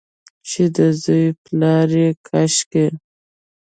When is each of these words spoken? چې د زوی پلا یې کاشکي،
چې 0.47 0.63
د 0.75 0.77
زوی 1.01 1.25
پلا 1.43 1.77
یې 1.93 2.07
کاشکي، 2.27 2.85